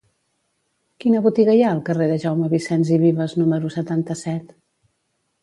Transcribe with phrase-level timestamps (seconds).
[1.03, 4.53] Quina botiga hi ha al carrer de Jaume Vicens i Vives número setanta-set?